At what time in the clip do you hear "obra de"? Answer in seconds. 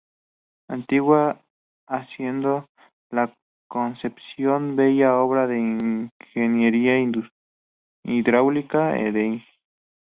5.17-5.59